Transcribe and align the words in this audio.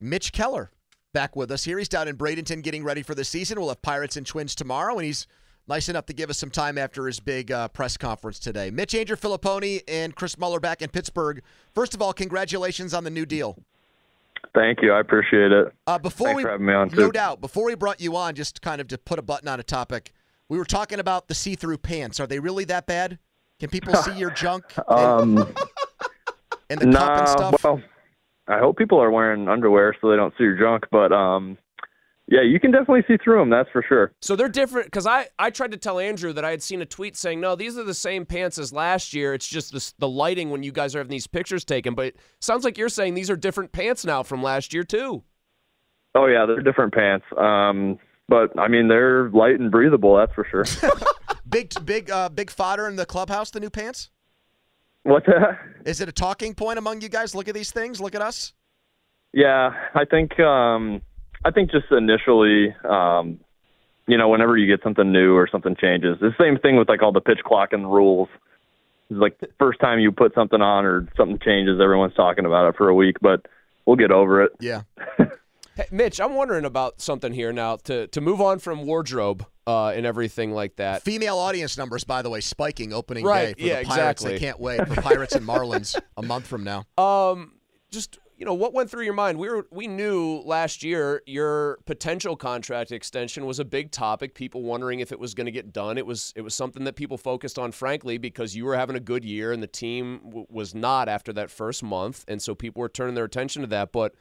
Mitch 0.00 0.32
Keller 0.32 0.70
back 1.12 1.36
with 1.36 1.50
us 1.50 1.64
here. 1.64 1.78
He's 1.78 1.88
down 1.88 2.08
in 2.08 2.16
Bradenton 2.16 2.62
getting 2.62 2.84
ready 2.84 3.02
for 3.02 3.14
the 3.14 3.24
season. 3.24 3.58
We'll 3.58 3.68
have 3.68 3.82
Pirates 3.82 4.16
and 4.16 4.26
Twins 4.26 4.54
tomorrow, 4.54 4.96
and 4.96 5.04
he's 5.04 5.26
nice 5.68 5.88
enough 5.88 6.06
to 6.06 6.12
give 6.12 6.30
us 6.30 6.38
some 6.38 6.50
time 6.50 6.78
after 6.78 7.06
his 7.06 7.20
big 7.20 7.50
uh, 7.52 7.68
press 7.68 7.96
conference 7.96 8.38
today. 8.38 8.70
Mitch 8.70 8.94
Andrew 8.94 9.16
Fillipponi 9.16 9.82
and 9.88 10.14
Chris 10.14 10.38
Mueller 10.38 10.60
back 10.60 10.82
in 10.82 10.88
Pittsburgh. 10.88 11.42
First 11.74 11.94
of 11.94 12.02
all, 12.02 12.12
congratulations 12.12 12.94
on 12.94 13.04
the 13.04 13.10
new 13.10 13.26
deal. 13.26 13.56
Thank 14.54 14.82
you. 14.82 14.92
I 14.92 15.00
appreciate 15.00 15.52
it. 15.52 15.72
Uh, 15.86 15.98
before 15.98 16.28
Thanks 16.28 16.36
we, 16.38 16.42
for 16.42 16.50
having 16.50 16.66
me 16.66 16.72
on, 16.72 16.88
no 16.88 17.06
too. 17.06 17.12
doubt. 17.12 17.40
Before 17.40 17.66
we 17.66 17.74
brought 17.74 18.00
you 18.00 18.16
on, 18.16 18.34
just 18.34 18.62
kind 18.62 18.80
of 18.80 18.88
to 18.88 18.98
put 18.98 19.18
a 19.18 19.22
button 19.22 19.48
on 19.48 19.60
a 19.60 19.62
topic, 19.62 20.12
we 20.48 20.58
were 20.58 20.64
talking 20.64 20.98
about 20.98 21.28
the 21.28 21.34
see-through 21.34 21.78
pants. 21.78 22.18
Are 22.18 22.26
they 22.26 22.40
really 22.40 22.64
that 22.64 22.86
bad? 22.86 23.18
Can 23.60 23.68
people 23.68 23.94
see 23.96 24.16
your 24.18 24.30
junk 24.30 24.64
and, 24.88 25.38
Um, 25.48 25.54
and 26.70 26.80
the 26.80 26.90
cup 26.90 27.18
and 27.18 27.28
stuff? 27.28 27.62
well, 27.62 27.80
I 28.50 28.58
hope 28.58 28.76
people 28.76 29.00
are 29.00 29.10
wearing 29.10 29.48
underwear 29.48 29.96
so 30.00 30.10
they 30.10 30.16
don't 30.16 30.34
see 30.36 30.44
your 30.44 30.58
junk. 30.58 30.86
But 30.90 31.12
um, 31.12 31.56
yeah, 32.30 32.42
you 32.42 32.60
can 32.60 32.70
definitely 32.70 33.02
see 33.08 33.16
through 33.22 33.38
them. 33.38 33.50
That's 33.50 33.68
for 33.70 33.84
sure. 33.86 34.12
So 34.22 34.36
they're 34.36 34.48
different 34.48 34.86
because 34.86 35.06
I, 35.06 35.26
I 35.38 35.50
tried 35.50 35.72
to 35.72 35.76
tell 35.76 35.98
Andrew 35.98 36.32
that 36.32 36.44
I 36.44 36.50
had 36.50 36.62
seen 36.62 36.80
a 36.80 36.86
tweet 36.86 37.16
saying, 37.16 37.40
no, 37.40 37.56
these 37.56 37.76
are 37.76 37.84
the 37.84 37.92
same 37.92 38.24
pants 38.24 38.56
as 38.56 38.72
last 38.72 39.12
year. 39.12 39.34
It's 39.34 39.48
just 39.48 39.72
the, 39.72 39.92
the 39.98 40.08
lighting 40.08 40.50
when 40.50 40.62
you 40.62 40.70
guys 40.70 40.94
are 40.94 40.98
having 40.98 41.10
these 41.10 41.26
pictures 41.26 41.64
taken. 41.64 41.94
But 41.94 42.06
it 42.06 42.20
sounds 42.40 42.64
like 42.64 42.78
you're 42.78 42.88
saying 42.88 43.14
these 43.14 43.30
are 43.30 43.36
different 43.36 43.72
pants 43.72 44.04
now 44.04 44.22
from 44.22 44.42
last 44.42 44.72
year, 44.72 44.84
too. 44.84 45.24
Oh 46.14 46.26
yeah, 46.26 46.46
they're 46.46 46.62
different 46.62 46.94
pants. 46.94 47.26
Um, 47.36 47.98
but 48.28 48.56
I 48.58 48.68
mean, 48.68 48.88
they're 48.88 49.28
light 49.30 49.58
and 49.58 49.70
breathable. 49.70 50.16
That's 50.16 50.32
for 50.32 50.44
sure. 50.44 50.64
big, 51.48 51.72
big, 51.84 52.10
uh, 52.10 52.28
big 52.28 52.50
fodder 52.50 52.86
in 52.88 52.96
the 52.96 53.06
clubhouse. 53.06 53.50
The 53.50 53.60
new 53.60 53.70
pants. 53.70 54.10
What's 55.02 55.26
that? 55.26 55.58
Is 55.84 56.00
it 56.00 56.08
a 56.08 56.12
talking 56.12 56.54
point 56.54 56.78
among 56.78 57.00
you 57.00 57.08
guys? 57.08 57.34
Look 57.34 57.48
at 57.48 57.54
these 57.54 57.70
things. 57.70 58.00
Look 58.00 58.14
at 58.14 58.22
us. 58.22 58.52
Yeah, 59.32 59.70
I 59.94 60.04
think 60.04 60.38
um, 60.40 61.00
I 61.44 61.50
think 61.50 61.70
just 61.70 61.86
initially, 61.90 62.74
um, 62.88 63.40
you 64.06 64.18
know, 64.18 64.28
whenever 64.28 64.56
you 64.56 64.66
get 64.66 64.82
something 64.82 65.10
new 65.10 65.34
or 65.34 65.48
something 65.50 65.76
changes, 65.80 66.18
the 66.20 66.34
same 66.38 66.58
thing 66.58 66.76
with 66.76 66.88
like 66.88 67.02
all 67.02 67.12
the 67.12 67.20
pitch 67.20 67.40
clock 67.44 67.72
and 67.72 67.84
the 67.84 67.88
rules. 67.88 68.28
It's 69.08 69.18
like 69.18 69.38
the 69.40 69.48
first 69.58 69.80
time 69.80 69.98
you 69.98 70.12
put 70.12 70.34
something 70.34 70.60
on 70.60 70.84
or 70.84 71.08
something 71.16 71.38
changes, 71.38 71.80
everyone's 71.80 72.14
talking 72.14 72.44
about 72.44 72.68
it 72.68 72.76
for 72.76 72.88
a 72.88 72.94
week, 72.94 73.16
but 73.20 73.46
we'll 73.86 73.96
get 73.96 74.12
over 74.12 74.42
it. 74.42 74.52
Yeah. 74.60 74.82
Hey, 75.80 75.86
Mitch, 75.90 76.20
I'm 76.20 76.34
wondering 76.34 76.66
about 76.66 77.00
something 77.00 77.32
here 77.32 77.54
now 77.54 77.76
to, 77.84 78.06
to 78.08 78.20
move 78.20 78.42
on 78.42 78.58
from 78.58 78.84
wardrobe 78.84 79.46
uh, 79.66 79.88
and 79.88 80.04
everything 80.04 80.52
like 80.52 80.76
that. 80.76 81.02
Female 81.02 81.38
audience 81.38 81.78
numbers, 81.78 82.04
by 82.04 82.20
the 82.20 82.28
way, 82.28 82.42
spiking 82.42 82.92
opening 82.92 83.24
Right, 83.24 83.56
day 83.56 83.62
for 83.62 83.66
yeah, 83.66 83.80
the 83.80 83.86
Pirates. 83.86 84.20
exactly. 84.20 84.34
I 84.34 84.38
can't 84.38 84.60
wait 84.60 84.86
for 84.86 85.00
Pirates 85.00 85.36
and 85.36 85.46
Marlins 85.46 85.98
a 86.18 86.22
month 86.22 86.46
from 86.46 86.64
now. 86.64 86.84
Um, 86.98 87.54
just 87.90 88.18
you 88.36 88.44
know, 88.44 88.52
what 88.52 88.74
went 88.74 88.90
through 88.90 89.04
your 89.04 89.14
mind? 89.14 89.38
We 89.38 89.48
were 89.48 89.66
we 89.70 89.86
knew 89.86 90.42
last 90.44 90.82
year 90.82 91.22
your 91.24 91.78
potential 91.86 92.36
contract 92.36 92.92
extension 92.92 93.46
was 93.46 93.58
a 93.58 93.64
big 93.64 93.90
topic. 93.90 94.34
People 94.34 94.62
wondering 94.62 95.00
if 95.00 95.12
it 95.12 95.18
was 95.18 95.32
going 95.32 95.46
to 95.46 95.50
get 95.50 95.72
done. 95.72 95.96
It 95.96 96.04
was 96.04 96.34
it 96.36 96.42
was 96.42 96.54
something 96.54 96.84
that 96.84 96.94
people 96.94 97.16
focused 97.16 97.58
on, 97.58 97.72
frankly, 97.72 98.18
because 98.18 98.54
you 98.54 98.66
were 98.66 98.76
having 98.76 98.96
a 98.96 99.00
good 99.00 99.24
year 99.24 99.50
and 99.50 99.62
the 99.62 99.66
team 99.66 100.20
w- 100.24 100.46
was 100.50 100.74
not 100.74 101.08
after 101.08 101.32
that 101.32 101.50
first 101.50 101.82
month, 101.82 102.24
and 102.28 102.42
so 102.42 102.54
people 102.54 102.80
were 102.80 102.88
turning 102.90 103.14
their 103.14 103.24
attention 103.24 103.62
to 103.62 103.68
that. 103.68 103.92
But 103.92 104.14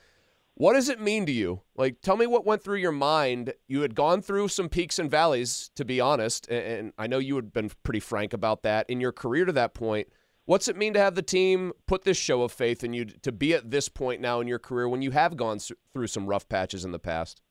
what 0.60 0.74
does 0.74 0.90
it 0.90 1.00
mean 1.00 1.26
to 1.26 1.32
you? 1.32 1.62
Like, 1.78 2.02
tell 2.02 2.18
me 2.18 2.28
what 2.28 2.46
went 2.46 2.62
through 2.62 2.80
your 2.80 2.92
mind. 2.92 3.54
You 3.70 3.80
had 3.80 3.96
gone 3.96 4.22
through 4.22 4.50
some 4.50 4.68
peaks 4.68 5.00
and 5.00 5.10
valleys, 5.10 5.72
to 5.76 5.86
be 5.86 6.02
honest, 6.02 6.50
and, 6.50 6.92
I 6.98 7.08
know 7.08 7.18
you 7.18 7.38
had 7.38 7.54
been 7.54 7.72
pretty 7.84 8.02
frank 8.02 8.34
about 8.34 8.64
that 8.64 8.90
in 8.90 9.00
your 9.00 9.14
career 9.14 9.46
to 9.46 9.54
that 9.54 9.74
point. 9.74 10.10
What's 10.44 10.68
it 10.68 10.76
mean 10.76 10.94
to 10.96 11.00
have 11.00 11.16
the 11.16 11.22
team 11.22 11.72
put 11.88 12.04
this 12.04 12.18
show 12.18 12.42
of 12.42 12.52
faith 12.52 12.84
in 12.84 12.94
you 12.94 13.06
to 13.06 13.32
be 13.32 13.54
at 13.54 13.72
this 13.72 13.88
point 13.88 14.20
now 14.20 14.42
in 14.42 14.50
your 14.50 14.60
career 14.60 14.90
when 14.90 15.02
you 15.02 15.12
have 15.12 15.38
gone 15.38 15.60
through 15.94 16.08
some 16.08 16.28
rough 16.28 16.50
patches 16.50 16.84
in 16.84 16.92
the 16.92 17.00
past? 17.00 17.42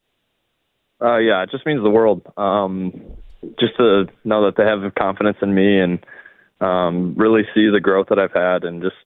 Uh, 1.01 1.17
yeah, 1.17 1.43
it 1.43 1.51
just 1.51 1.65
means 1.65 1.83
the 1.83 1.89
world. 1.89 2.21
Um, 2.37 2.93
just 3.59 3.75
to 3.79 4.05
know 4.25 4.45
that 4.45 4.57
they 4.59 4.65
have 4.65 4.95
confidence 4.97 5.39
in 5.41 5.55
me 5.55 5.79
and 5.79 6.05
um, 6.61 7.15
really 7.17 7.45
see 7.55 7.71
the 7.71 7.81
growth 7.81 8.09
that 8.11 8.19
I've 8.19 8.35
had, 8.35 8.65
and 8.65 8.83
just 8.83 8.97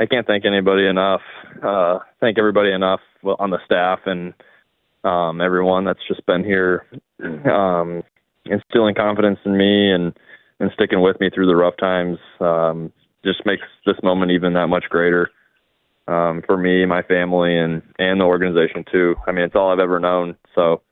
I 0.00 0.06
can't 0.06 0.26
thank 0.26 0.44
anybody 0.44 0.86
enough. 0.86 1.22
Uh, 1.62 1.98
thank 2.20 2.38
everybody 2.38 2.72
enough 2.72 3.00
on 3.24 3.50
the 3.50 3.58
staff 3.64 4.00
and 4.06 4.32
um, 5.04 5.40
everyone 5.40 5.84
that's 5.84 6.06
just 6.06 6.24
been 6.26 6.44
here, 6.44 6.86
um, 7.50 8.02
instilling 8.44 8.94
confidence 8.94 9.38
in 9.44 9.56
me 9.56 9.92
and 9.92 10.16
and 10.60 10.72
sticking 10.74 11.00
with 11.00 11.20
me 11.20 11.30
through 11.30 11.46
the 11.46 11.54
rough 11.54 11.76
times. 11.76 12.18
Um, 12.40 12.92
just 13.24 13.46
makes 13.46 13.62
this 13.86 13.96
moment 14.02 14.32
even 14.32 14.54
that 14.54 14.66
much 14.68 14.84
greater 14.88 15.30
um, 16.08 16.42
for 16.46 16.56
me, 16.56 16.84
my 16.86 17.02
family, 17.02 17.56
and 17.56 17.82
and 17.98 18.20
the 18.20 18.24
organization 18.24 18.84
too. 18.90 19.14
I 19.26 19.32
mean, 19.32 19.44
it's 19.44 19.54
all 19.54 19.70
I've 19.70 19.78
ever 19.78 20.00
known. 20.00 20.36
So 20.54 20.82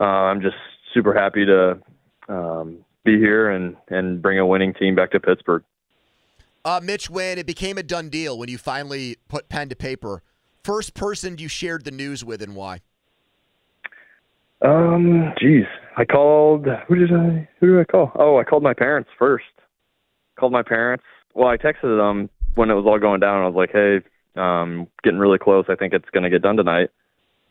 uh, 0.00 0.04
I'm 0.04 0.42
just 0.42 0.56
super 0.92 1.14
happy 1.14 1.44
to 1.46 1.80
um, 2.28 2.84
be 3.04 3.18
here 3.18 3.50
and 3.50 3.76
and 3.88 4.20
bring 4.22 4.38
a 4.38 4.46
winning 4.46 4.74
team 4.74 4.94
back 4.94 5.10
to 5.12 5.20
Pittsburgh. 5.20 5.64
Uh, 6.64 6.80
Mitch, 6.82 7.10
when 7.10 7.36
it 7.38 7.46
became 7.46 7.76
a 7.76 7.82
done 7.82 8.08
deal, 8.08 8.38
when 8.38 8.48
you 8.48 8.56
finally 8.56 9.16
put 9.28 9.50
pen 9.50 9.68
to 9.68 9.76
paper, 9.76 10.22
first 10.62 10.94
person 10.94 11.36
you 11.36 11.46
shared 11.46 11.84
the 11.84 11.90
news 11.90 12.24
with 12.24 12.40
and 12.40 12.56
why? 12.56 12.80
Um, 14.62 15.34
geez, 15.38 15.66
I 15.98 16.06
called. 16.06 16.66
Who 16.88 16.94
did 16.94 17.12
I? 17.12 17.46
Who 17.60 17.66
did 17.66 17.80
I 17.80 17.84
call? 17.84 18.12
Oh, 18.14 18.38
I 18.38 18.44
called 18.44 18.62
my 18.62 18.72
parents 18.72 19.10
first. 19.18 19.44
Called 20.38 20.52
my 20.52 20.62
parents. 20.62 21.04
Well, 21.34 21.48
I 21.48 21.58
texted 21.58 21.98
them 21.98 22.30
when 22.54 22.70
it 22.70 22.74
was 22.74 22.86
all 22.86 22.98
going 22.98 23.20
down. 23.20 23.42
I 23.42 23.46
was 23.46 23.54
like, 23.54 23.70
"Hey, 23.70 24.00
um, 24.36 24.86
getting 25.02 25.18
really 25.18 25.38
close. 25.38 25.66
I 25.68 25.74
think 25.74 25.92
it's 25.92 26.08
going 26.10 26.24
to 26.24 26.30
get 26.30 26.40
done 26.40 26.56
tonight." 26.56 26.88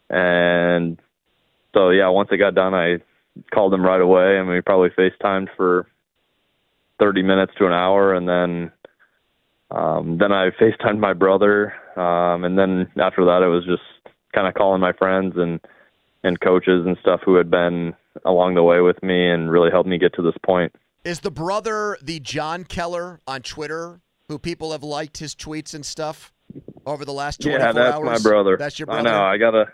And 0.10 1.00
so, 1.76 1.90
yeah, 1.92 2.10
once 2.10 2.30
it 2.32 2.38
got 2.38 2.56
done, 2.56 2.74
I 2.74 2.98
called 3.54 3.74
them 3.74 3.86
right 3.86 4.02
away, 4.02 4.40
and 4.40 4.50
we 4.50 4.62
probably 4.62 4.90
FaceTimed 4.90 5.50
for 5.56 5.86
thirty 7.00 7.22
minutes 7.22 7.54
to 7.60 7.68
an 7.68 7.74
hour, 7.74 8.16
and 8.16 8.28
then 8.28 8.72
um, 9.74 10.18
then 10.20 10.32
I 10.32 10.52
FaceTimed 10.52 11.00
my 11.00 11.14
brother, 11.14 11.74
um, 11.98 12.44
and 12.44 12.58
then 12.58 12.92
after 13.02 13.26
that, 13.26 13.42
it 13.44 13.48
was 13.48 13.66
just 13.66 13.82
kind 14.34 14.48
of 14.48 14.54
calling 14.54 14.82
my 14.82 14.94
friends 14.94 15.34
and 15.36 15.60
and 16.24 16.40
coaches 16.40 16.86
and 16.86 16.98
stuff 17.02 17.20
who 17.26 17.36
had 17.36 17.52
been 17.52 17.94
along 18.26 18.56
the 18.56 18.64
way 18.64 18.80
with 18.80 19.02
me 19.04 19.30
and 19.30 19.52
really 19.52 19.70
helped 19.70 19.90
me 19.90 19.98
get 19.98 20.14
to 20.14 20.22
this 20.22 20.36
point. 20.46 20.74
Is 21.04 21.20
the 21.20 21.32
brother 21.32 21.98
the 22.02 22.20
John 22.20 22.64
Keller 22.64 23.20
on 23.28 23.42
Twitter, 23.42 24.00
who 24.30 24.40
people 24.40 24.72
have 24.72 24.84
liked 24.84 25.18
his 25.18 25.36
tweets 25.36 25.74
and 25.74 25.86
stuff 25.86 26.32
over 26.86 27.04
the 27.04 27.12
last 27.12 27.42
24 27.42 27.60
yeah, 27.60 27.72
that's 27.74 27.96
hours? 27.96 28.06
my 28.06 28.30
brother. 28.30 28.58
That's 28.58 28.80
your 28.80 28.86
brother. 28.86 29.10
I 29.10 29.12
know. 29.12 29.24
I 29.24 29.38
gotta. 29.38 29.66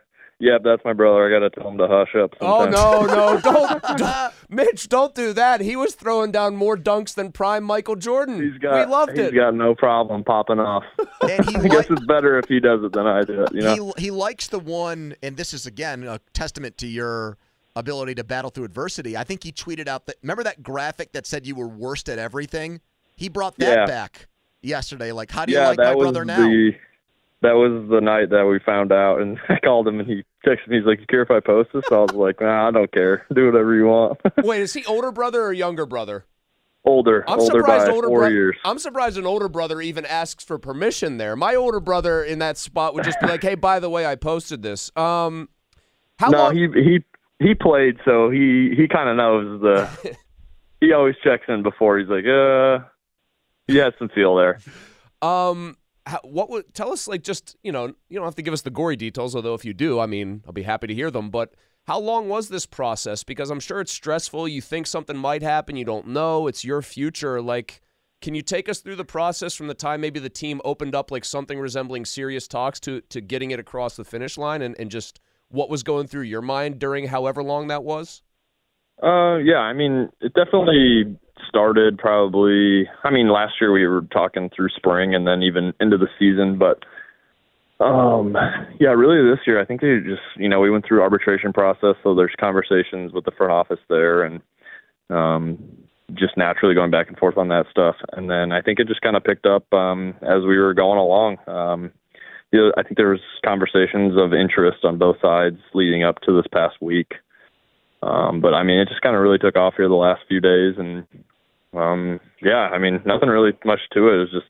Yeah, 0.42 0.58
that's 0.64 0.84
my 0.86 0.94
brother. 0.94 1.28
I 1.28 1.30
gotta 1.38 1.50
tell 1.50 1.70
him 1.70 1.78
to 1.80 1.88
hush 1.88 2.16
up. 2.16 2.34
Oh 2.40 2.66
no, 2.66 3.06
no, 3.06 3.40
don't, 3.44 3.98
don't, 3.98 4.34
Mitch, 4.50 4.88
don't 4.88 5.14
do 5.14 5.34
that. 5.34 5.60
He 5.60 5.76
was 5.76 5.96
throwing 5.96 6.32
down 6.32 6.56
more 6.56 6.78
dunks 6.78 7.14
than 7.14 7.34
prime 7.34 7.64
Michael 7.66 7.98
Jordan. 7.98 8.42
He's 8.42 8.58
got. 8.58 8.88
we 8.88 8.92
loved 8.92 9.12
he's 9.18 9.28
it. 9.28 9.36
got 9.36 9.54
no 9.54 9.76
problem 9.76 10.24
popping 10.24 10.60
off. 10.60 10.84
And 11.22 11.46
he 11.50 11.56
I 11.58 11.68
guess 11.68 11.90
it's 11.90 12.06
better 12.06 12.40
if 12.40 12.48
he 12.48 12.62
does 12.62 12.82
it 12.82 12.94
than 12.94 13.06
I 13.06 13.24
do 13.24 13.44
it. 13.44 13.54
You 13.54 13.62
know. 13.62 13.94
he, 13.98 14.04
he 14.04 14.12
likes 14.12 14.48
the 14.48 14.60
one, 14.60 15.16
and 15.22 15.36
this 15.36 15.54
is, 15.54 15.66
again, 15.66 16.04
a 16.06 16.20
testament 16.32 16.78
to 16.78 16.88
your 16.88 17.38
ability 17.76 18.16
to 18.16 18.24
battle 18.24 18.50
through 18.50 18.64
adversity. 18.64 19.18
I 19.18 19.26
think 19.26 19.44
he 19.44 19.52
tweeted 19.52 19.90
out 19.90 20.06
that, 20.06 20.16
remember 20.24 20.44
that 20.44 20.64
graphic 20.64 21.12
that 21.12 21.28
said 21.28 21.46
you 21.46 21.56
were 21.56 21.68
worst 21.68 22.08
at 22.08 22.18
everything? 22.20 22.80
He 23.18 23.28
brought 23.28 23.58
that 23.58 23.80
Yeah. 23.80 23.86
back 23.86 24.28
yesterday. 24.62 25.12
Like, 25.12 25.30
how 25.30 25.46
do 25.46 25.52
you 25.52 25.58
yeah, 25.58 25.68
like 25.68 25.78
that 25.78 25.90
my 25.90 25.96
was 25.96 26.06
brother 26.06 26.24
now? 26.24 26.38
the. 26.38 26.72
that 27.42 27.54
was 27.56 27.90
the 27.90 28.00
night 28.00 28.30
that 28.30 28.46
we 28.46 28.60
found 28.60 28.94
out, 28.94 29.20
and 29.20 29.38
I 29.50 29.60
called 29.60 29.90
him, 29.90 30.00
and 30.00 30.08
he 30.10 30.24
texted 30.46 30.68
me. 30.68 30.78
He's 30.78 30.86
like, 30.86 31.00
"You 31.00 31.06
care 31.08 31.22
if 31.22 31.32
I 31.32 31.40
post 31.40 31.70
this?" 31.74 31.84
So 31.90 31.98
I 31.98 32.02
was 32.02 32.14
like, 32.14 32.42
"Nah, 32.42 32.68
I 32.68 32.72
don't 32.72 32.92
care. 32.92 33.26
Do 33.34 33.46
whatever 33.48 33.76
you 33.76 33.88
want." 33.88 34.20
Wait, 34.44 34.62
is 34.62 34.74
he 34.74 34.86
older 34.86 35.12
brother 35.12 35.44
or 35.44 35.54
younger 35.54 35.86
brother? 35.86 36.26
older, 36.86 37.24
I'm 37.28 37.40
older 37.40 37.60
surprised 37.60 37.90
older 37.92 38.08
four 38.08 38.20
brother. 38.20 38.34
years. 38.34 38.56
I'm 38.64 38.80
surprised 38.80 39.18
an 39.18 39.26
older 39.26 39.50
brother 39.50 39.82
even 39.82 40.06
asks 40.06 40.44
for 40.44 40.58
permission 40.58 41.18
there. 41.18 41.36
My 41.36 41.56
older 41.56 41.80
brother 41.80 42.24
in 42.24 42.40
that 42.40 42.58
spot 42.58 42.94
would 42.94 43.04
just 43.04 43.20
be 43.20 43.28
like, 43.28 43.44
"Hey, 43.44 43.56
by 43.56 43.80
the 43.80 43.90
way, 43.90 44.06
I 44.06 44.16
posted 44.16 44.62
this." 44.62 44.92
Um, 44.96 45.50
how 46.20 46.30
no, 46.30 46.38
long? 46.38 46.56
he 46.56 46.68
he 46.74 47.04
he 47.40 47.56
played, 47.56 47.98
so 48.06 48.30
he 48.30 48.74
he 48.76 48.88
kind 48.88 49.10
of 49.10 49.18
knows 49.18 49.62
the. 49.62 50.16
he 50.82 50.94
always 50.94 51.16
checks 51.24 51.46
in 51.48 51.64
before. 51.64 52.00
He's 52.00 52.10
like, 52.10 52.26
uh, 52.26 52.80
he 53.68 53.78
has 53.78 53.94
some 54.00 54.10
feel 54.10 54.36
there. 54.36 54.60
Um, 55.22 55.78
how, 56.10 56.20
what 56.24 56.50
would 56.50 56.74
tell 56.74 56.92
us 56.92 57.08
like 57.08 57.24
just 57.24 57.56
you 57.64 57.72
know 57.72 57.94
you 58.10 58.16
don't 58.18 58.26
have 58.26 58.36
to 58.36 58.42
give 58.42 58.54
us 58.54 58.64
the 58.64 58.72
gory 58.72 58.96
details, 58.96 59.36
although 59.36 59.54
if 59.54 59.64
you 59.64 59.74
do, 59.74 60.00
I 60.00 60.08
mean, 60.08 60.44
I'll 60.46 60.54
be 60.54 60.64
happy 60.64 60.88
to 60.88 60.94
hear 60.94 61.12
them. 61.12 61.30
But 61.30 61.54
how 61.86 62.00
long 62.00 62.28
was 62.28 62.50
this 62.50 62.66
process? 62.66 63.24
Because 63.24 63.50
I'm 63.50 63.60
sure 63.60 63.80
it's 63.80 63.92
stressful. 63.92 64.48
You 64.48 64.62
think 64.62 64.88
something 64.88 65.18
might 65.18 65.42
happen, 65.42 65.76
you 65.76 65.86
don't 65.86 66.08
know. 66.08 66.48
It's 66.48 66.66
your 66.66 66.82
future. 66.82 67.42
Like, 67.42 67.82
can 68.22 68.36
you 68.36 68.42
take 68.42 68.68
us 68.68 68.80
through 68.80 68.98
the 68.98 69.06
process 69.06 69.54
from 69.56 69.68
the 69.68 69.74
time 69.74 70.02
maybe 70.02 70.20
the 70.20 70.30
team 70.30 70.62
opened 70.66 70.96
up 70.96 71.12
like 71.12 71.24
something 71.24 71.60
resembling 71.60 72.06
serious 72.06 72.48
talks 72.48 72.80
to 72.82 73.02
to 73.02 73.22
getting 73.22 73.52
it 73.52 73.60
across 73.60 73.96
the 73.96 74.06
finish 74.06 74.38
line, 74.38 74.62
and 74.62 74.76
and 74.80 74.90
just 74.90 75.20
what 75.50 75.70
was 75.70 75.84
going 75.84 76.08
through 76.08 76.24
your 76.24 76.42
mind 76.42 76.80
during 76.80 77.08
however 77.08 77.44
long 77.44 77.68
that 77.68 77.84
was? 77.84 78.22
Uh, 79.02 79.38
yeah, 79.38 79.60
I 79.60 79.74
mean, 79.74 80.10
it 80.20 80.34
definitely 80.34 81.18
started 81.50 81.98
probably. 81.98 82.88
I 83.04 83.10
mean, 83.10 83.30
last 83.30 83.56
year 83.60 83.72
we 83.72 83.86
were 83.88 84.02
talking 84.14 84.50
through 84.56 84.70
spring 84.70 85.14
and 85.14 85.28
then 85.28 85.42
even 85.42 85.74
into 85.80 85.98
the 85.98 86.08
season, 86.18 86.58
but 86.58 86.84
um, 87.84 88.36
yeah, 88.80 88.90
really 88.90 89.30
this 89.30 89.46
year 89.46 89.60
I 89.60 89.66
think 89.66 89.82
they 89.82 90.00
just 90.06 90.22
you 90.38 90.48
know 90.48 90.60
we 90.60 90.70
went 90.70 90.86
through 90.86 91.02
arbitration 91.02 91.52
process, 91.54 91.96
so 92.04 92.16
there's 92.16 92.36
conversations 92.40 93.12
with 93.14 93.26
the 93.26 93.32
front 93.32 93.52
office 93.52 93.80
there 93.90 94.24
and 94.24 94.42
um 95.10 95.58
just 96.14 96.38
naturally 96.38 96.74
going 96.74 96.92
back 96.92 97.08
and 97.08 97.18
forth 97.18 97.38
on 97.38 97.50
that 97.50 97.66
stuff, 97.70 97.96
and 98.14 98.30
then 98.30 98.52
I 98.52 98.62
think 98.62 98.80
it 98.80 98.88
just 98.88 99.02
kind 99.02 99.16
of 99.16 99.24
picked 99.24 99.46
up 99.46 99.72
um 99.74 100.16
as 100.22 100.44
we 100.48 100.58
were 100.58 100.74
going 100.74 101.00
along. 101.00 101.38
Um, 101.48 101.92
you 102.52 102.60
know, 102.60 102.72
I 102.78 102.84
think 102.84 102.98
there 102.98 103.10
was 103.10 103.20
conversations 103.46 104.18
of 104.18 104.34
interest 104.34 104.84
on 104.84 104.98
both 104.98 105.18
sides 105.22 105.58
leading 105.74 106.04
up 106.04 106.20
to 106.22 106.36
this 106.36 106.48
past 106.52 106.82
week. 106.82 107.14
Um, 108.02 108.42
but 108.42 108.54
I 108.54 108.64
mean, 108.64 108.80
it 108.80 108.88
just 108.88 109.02
kind 109.02 109.16
of 109.16 109.22
really 109.22 109.38
took 109.38 109.56
off 109.56 109.76
here 109.78 109.88
the 109.88 109.96
last 109.96 110.22
few 110.28 110.40
days, 110.40 110.76
and 110.78 111.06
um, 111.74 112.20
yeah, 112.42 112.70
I 112.74 112.78
mean, 112.78 113.02
nothing 113.06 113.30
really 113.30 113.52
much 113.66 113.80
to 113.94 114.08
it. 114.08 114.16
It 114.16 114.20
was 114.20 114.32
just 114.32 114.48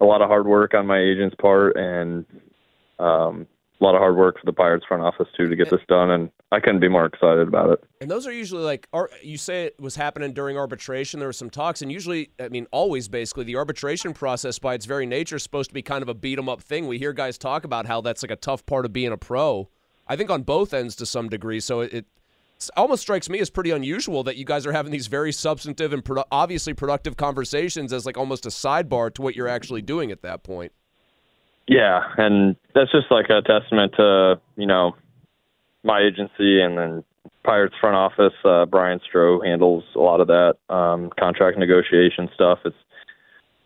a 0.00 0.04
lot 0.04 0.22
of 0.22 0.28
hard 0.28 0.46
work 0.46 0.74
on 0.74 0.86
my 0.86 0.98
agent's 0.98 1.36
part, 1.36 1.76
and 1.76 2.24
um, 2.98 3.46
a 3.80 3.84
lot 3.84 3.94
of 3.94 4.00
hard 4.00 4.16
work 4.16 4.36
for 4.38 4.46
the 4.46 4.52
Pirates 4.52 4.84
front 4.86 5.02
office 5.02 5.28
too 5.36 5.48
to 5.48 5.56
get 5.56 5.70
this 5.70 5.80
done. 5.88 6.10
And 6.10 6.30
I 6.50 6.60
couldn't 6.60 6.80
be 6.80 6.88
more 6.88 7.04
excited 7.04 7.48
about 7.48 7.70
it. 7.70 7.84
And 8.00 8.10
those 8.10 8.26
are 8.26 8.32
usually 8.32 8.62
like, 8.62 8.88
ar- 8.92 9.10
you 9.22 9.36
say 9.36 9.64
it 9.64 9.80
was 9.80 9.96
happening 9.96 10.32
during 10.32 10.56
arbitration. 10.56 11.20
There 11.20 11.28
were 11.28 11.32
some 11.32 11.50
talks, 11.50 11.82
and 11.82 11.90
usually, 11.90 12.30
I 12.40 12.48
mean, 12.48 12.66
always 12.72 13.08
basically, 13.08 13.44
the 13.44 13.56
arbitration 13.56 14.14
process 14.14 14.58
by 14.58 14.74
its 14.74 14.86
very 14.86 15.06
nature 15.06 15.36
is 15.36 15.42
supposed 15.42 15.70
to 15.70 15.74
be 15.74 15.82
kind 15.82 16.02
of 16.02 16.08
a 16.08 16.14
beat 16.14 16.38
'em 16.38 16.48
up 16.48 16.62
thing. 16.62 16.86
We 16.86 16.98
hear 16.98 17.12
guys 17.12 17.38
talk 17.38 17.64
about 17.64 17.86
how 17.86 18.00
that's 18.00 18.22
like 18.22 18.30
a 18.30 18.36
tough 18.36 18.64
part 18.66 18.84
of 18.84 18.92
being 18.92 19.12
a 19.12 19.16
pro. 19.16 19.68
I 20.06 20.16
think 20.16 20.30
on 20.30 20.42
both 20.42 20.74
ends 20.74 20.96
to 20.96 21.06
some 21.06 21.28
degree. 21.28 21.60
So 21.60 21.80
it 21.80 22.06
almost 22.76 23.02
strikes 23.02 23.28
me 23.28 23.38
as 23.40 23.50
pretty 23.50 23.70
unusual 23.70 24.22
that 24.24 24.36
you 24.36 24.44
guys 24.44 24.66
are 24.66 24.72
having 24.72 24.92
these 24.92 25.06
very 25.06 25.32
substantive 25.32 25.92
and 25.92 26.04
produ- 26.04 26.24
obviously 26.30 26.74
productive 26.74 27.16
conversations 27.16 27.92
as 27.92 28.06
like 28.06 28.16
almost 28.16 28.46
a 28.46 28.50
sidebar 28.50 29.12
to 29.14 29.22
what 29.22 29.36
you're 29.36 29.48
actually 29.48 29.82
doing 29.82 30.10
at 30.10 30.22
that 30.22 30.42
point. 30.42 30.72
Yeah, 31.68 32.00
and 32.18 32.56
that's 32.74 32.90
just 32.90 33.06
like 33.10 33.26
a 33.30 33.40
testament 33.42 33.94
to 33.96 34.40
you 34.56 34.66
know 34.66 34.96
my 35.84 36.00
agency 36.00 36.60
and 36.60 36.76
then 36.76 37.04
Pirates 37.44 37.74
front 37.80 37.96
office. 37.96 38.34
Uh, 38.44 38.66
Bryan 38.66 39.00
Stroh 39.00 39.44
handles 39.44 39.84
a 39.94 40.00
lot 40.00 40.20
of 40.20 40.28
that 40.28 40.56
um, 40.68 41.10
contract 41.18 41.58
negotiation 41.58 42.28
stuff. 42.34 42.60
It's 42.64 42.76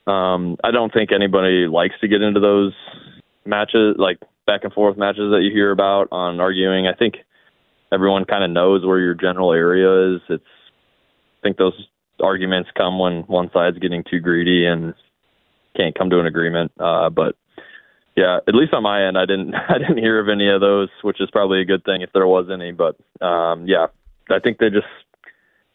um, 0.07 0.57
I 0.63 0.71
don't 0.71 0.93
think 0.93 1.11
anybody 1.13 1.67
likes 1.67 1.95
to 2.01 2.09
get 2.09 2.23
into 2.23 2.41
those 2.41 2.73
matches, 3.45 3.97
like 3.99 4.19
back 4.47 4.65
and 4.65 4.73
forth 4.73 4.97
matches 4.97 5.31
that 5.33 5.41
you 5.43 5.51
hear 5.51 5.71
about 5.71 6.09
on 6.13 6.41
arguing. 6.41 6.87
I 6.87 6.95
think 6.95 7.17
everyone 7.93 8.25
kind 8.25 8.45
of 8.45 8.51
knows 8.51 8.85
where 8.85 8.99
your 8.99 9.15
general 9.15 9.53
area 9.53 10.17
is. 10.17 10.21
It's 10.29 10.45
I 10.45 11.41
think 11.43 11.57
those 11.57 11.75
arguments 12.23 12.71
come 12.77 12.99
when 12.99 13.23
one 13.23 13.51
side's 13.53 13.79
getting 13.79 14.03
too 14.11 14.21
greedy 14.21 14.67
and 14.67 14.95
can't 15.77 15.97
come 15.97 16.11
to 16.11 16.19
an 16.19 16.27
agreement. 16.27 16.73
Uh, 16.79 17.11
but 17.11 17.37
yeah, 18.17 18.39
at 18.49 18.55
least 18.55 18.73
on 18.73 18.83
my 18.83 19.07
end, 19.07 19.19
I 19.19 19.27
didn't 19.27 19.55
I 19.69 19.79
didn't 19.79 19.99
hear 19.99 20.21
of 20.21 20.29
any 20.29 20.49
of 20.49 20.61
those, 20.61 20.89
which 21.03 21.21
is 21.21 21.31
probably 21.31 21.61
a 21.61 21.65
good 21.65 21.85
thing 21.85 22.03
if 22.03 22.11
there 22.13 22.27
was 22.27 22.49
any. 22.53 22.73
But 22.73 22.97
um, 23.25 23.67
yeah, 23.67 23.87
I 24.31 24.39
think 24.41 24.59
they 24.59 24.71
just 24.71 24.87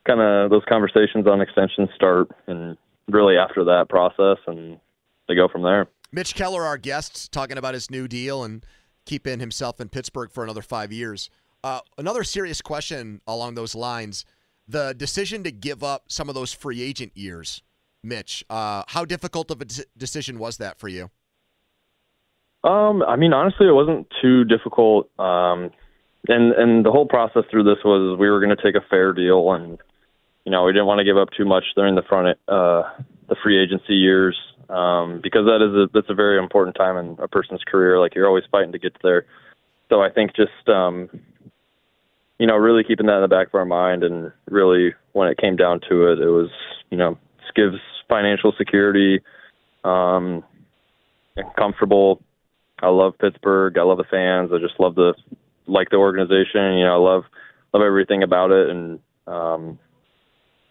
kind 0.05 0.19
of 0.19 0.49
those 0.49 0.63
conversations 0.67 1.27
on 1.27 1.41
extensions 1.41 1.89
start, 1.95 2.29
and 2.47 2.77
really 3.07 3.37
after 3.37 3.63
that 3.65 3.87
process, 3.89 4.37
and 4.47 4.79
they 5.27 5.35
go 5.35 5.47
from 5.47 5.63
there. 5.63 5.87
Mitch 6.11 6.35
Keller, 6.35 6.63
our 6.63 6.77
guest, 6.77 7.31
talking 7.31 7.57
about 7.57 7.73
his 7.73 7.89
new 7.89 8.07
deal 8.07 8.43
and 8.43 8.65
keeping 9.05 9.39
himself 9.39 9.79
in 9.79 9.87
Pittsburgh 9.87 10.29
for 10.29 10.43
another 10.43 10.61
five 10.61 10.91
years. 10.91 11.29
Uh, 11.63 11.79
another 11.97 12.23
serious 12.23 12.61
question 12.61 13.21
along 13.27 13.55
those 13.55 13.75
lines: 13.75 14.25
the 14.67 14.93
decision 14.95 15.43
to 15.43 15.51
give 15.51 15.83
up 15.83 16.05
some 16.07 16.29
of 16.29 16.35
those 16.35 16.53
free 16.53 16.81
agent 16.81 17.11
years, 17.15 17.61
Mitch. 18.03 18.43
Uh, 18.49 18.83
how 18.87 19.05
difficult 19.05 19.51
of 19.51 19.61
a 19.61 19.65
de- 19.65 19.85
decision 19.97 20.39
was 20.39 20.57
that 20.57 20.79
for 20.79 20.87
you? 20.87 21.09
Um, 22.63 23.03
I 23.03 23.15
mean, 23.15 23.33
honestly, 23.33 23.67
it 23.67 23.73
wasn't 23.73 24.07
too 24.21 24.43
difficult. 24.43 25.09
Um, 25.19 25.71
and 26.27 26.53
and 26.53 26.85
the 26.85 26.91
whole 26.91 27.07
process 27.07 27.43
through 27.49 27.63
this 27.63 27.83
was 27.83 28.17
we 28.19 28.29
were 28.29 28.39
going 28.39 28.55
to 28.55 28.61
take 28.61 28.75
a 28.75 28.85
fair 28.89 29.13
deal, 29.13 29.51
and 29.53 29.77
you 30.45 30.51
know 30.51 30.63
we 30.63 30.71
didn't 30.71 30.85
want 30.85 30.99
to 30.99 31.05
give 31.05 31.17
up 31.17 31.29
too 31.35 31.45
much 31.45 31.65
during 31.75 31.95
the 31.95 32.03
front 32.03 32.37
uh, 32.47 32.83
the 33.27 33.35
free 33.43 33.61
agency 33.61 33.95
years 33.95 34.37
um, 34.69 35.19
because 35.21 35.45
that 35.45 35.61
is 35.61 35.73
a 35.75 35.89
that's 35.93 36.09
a 36.09 36.13
very 36.13 36.37
important 36.37 36.75
time 36.75 36.97
in 36.97 37.17
a 37.19 37.27
person's 37.27 37.63
career. 37.65 37.99
Like 37.99 38.15
you're 38.15 38.27
always 38.27 38.43
fighting 38.51 38.71
to 38.71 38.79
get 38.79 38.95
there. 39.03 39.25
So 39.89 40.01
I 40.01 40.09
think 40.09 40.35
just 40.35 40.69
um, 40.69 41.09
you 42.41 42.47
know 42.47 42.57
really 42.57 42.83
keeping 42.83 43.05
that 43.05 43.17
in 43.17 43.21
the 43.21 43.27
back 43.27 43.47
of 43.47 43.55
our 43.55 43.65
mind, 43.65 44.03
and 44.03 44.31
really 44.49 44.93
when 45.13 45.29
it 45.29 45.37
came 45.37 45.55
down 45.55 45.79
to 45.89 46.11
it, 46.11 46.19
it 46.19 46.29
was 46.29 46.49
you 46.89 46.97
know 46.97 47.17
gives 47.55 47.77
financial 48.07 48.53
security, 48.57 49.19
um, 49.83 50.43
comfortable 51.57 52.21
I 52.81 52.89
love 52.89 53.13
Pittsburgh. 53.19 53.77
I 53.77 53.83
love 53.83 53.97
the 53.97 54.03
fans. 54.09 54.51
I 54.53 54.57
just 54.57 54.79
love 54.79 54.95
the 54.95 55.13
like 55.67 55.89
the 55.89 55.97
organization. 55.97 56.77
You 56.77 56.85
know, 56.85 56.95
I 56.95 57.13
love 57.13 57.23
love 57.73 57.83
everything 57.83 58.23
about 58.23 58.51
it, 58.51 58.69
and 58.69 58.99
um, 59.27 59.79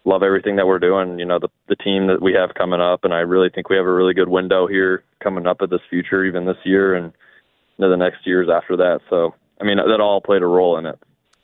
love 0.03 0.21
everything 0.21 0.57
that 0.57 0.67
we're 0.67 0.79
doing. 0.79 1.19
You 1.19 1.25
know, 1.25 1.39
the 1.39 1.49
the 1.69 1.77
team 1.77 2.07
that 2.07 2.21
we 2.21 2.33
have 2.33 2.53
coming 2.53 2.81
up, 2.81 3.05
and 3.05 3.13
I 3.13 3.19
really 3.19 3.49
think 3.49 3.69
we 3.69 3.77
have 3.77 3.85
a 3.85 3.93
really 3.93 4.13
good 4.13 4.29
window 4.29 4.67
here 4.67 5.03
coming 5.23 5.47
up 5.47 5.61
at 5.61 5.69
this 5.69 5.81
future, 5.89 6.25
even 6.25 6.45
this 6.45 6.57
year 6.65 6.95
and 6.95 7.13
into 7.77 7.89
the 7.89 7.97
next 7.97 8.27
years 8.27 8.49
after 8.49 8.75
that. 8.77 8.99
So, 9.09 9.33
I 9.59 9.63
mean, 9.63 9.77
that 9.77 10.01
all 10.01 10.21
played 10.21 10.41
a 10.41 10.47
role 10.47 10.77
in 10.77 10.85
it. 10.85 10.99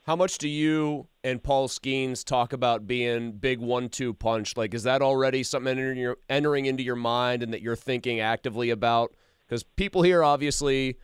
How 0.08 0.16
much 0.16 0.38
do 0.38 0.48
you 0.48 1.06
and 1.22 1.42
Paul 1.42 1.68
Skenes 1.68 2.24
talk 2.24 2.54
about 2.54 2.86
being 2.86 3.32
big 3.32 3.58
one-two 3.58 4.14
punch? 4.14 4.56
Like, 4.56 4.72
is 4.72 4.84
that 4.84 5.02
already 5.02 5.42
something 5.42 5.70
entering, 5.70 5.98
your, 5.98 6.16
entering 6.30 6.64
into 6.64 6.82
your 6.82 6.96
mind 6.96 7.42
and 7.42 7.52
that 7.52 7.60
you're 7.60 7.76
thinking 7.76 8.18
actively 8.18 8.70
about? 8.70 9.14
Because 9.46 9.64
people 9.64 10.00
here, 10.00 10.24
obviously, 10.24 10.96